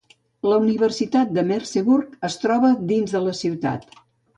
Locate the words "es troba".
2.31-2.77